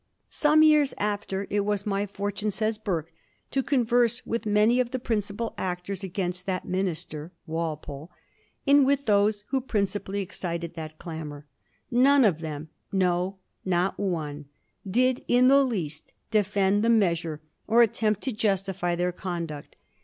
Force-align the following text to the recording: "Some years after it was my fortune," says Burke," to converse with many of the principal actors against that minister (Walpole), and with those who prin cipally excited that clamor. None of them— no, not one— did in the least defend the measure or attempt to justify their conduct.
"Some 0.29 0.63
years 0.63 0.95
after 0.97 1.45
it 1.51 1.59
was 1.59 1.85
my 1.85 2.07
fortune," 2.07 2.49
says 2.49 2.79
Burke," 2.79 3.13
to 3.51 3.61
converse 3.61 4.25
with 4.25 4.47
many 4.47 4.79
of 4.79 4.89
the 4.89 4.97
principal 4.97 5.53
actors 5.59 6.03
against 6.03 6.47
that 6.47 6.65
minister 6.67 7.33
(Walpole), 7.45 8.09
and 8.65 8.83
with 8.83 9.05
those 9.05 9.43
who 9.49 9.61
prin 9.61 9.83
cipally 9.85 10.21
excited 10.23 10.73
that 10.73 10.97
clamor. 10.97 11.45
None 11.91 12.25
of 12.25 12.39
them— 12.39 12.69
no, 13.07 13.37
not 13.63 13.99
one— 13.99 14.45
did 14.99 15.23
in 15.27 15.49
the 15.49 15.63
least 15.63 16.13
defend 16.31 16.81
the 16.81 16.89
measure 16.89 17.39
or 17.67 17.83
attempt 17.83 18.21
to 18.23 18.31
justify 18.31 18.95
their 18.95 19.11
conduct. 19.11 19.75